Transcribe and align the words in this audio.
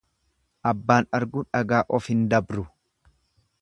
Abbaan 0.71 1.07
argu 1.19 1.45
dhagaa 1.51 1.85
of 1.99 2.11
hin 2.15 2.27
dabru. 2.35 2.67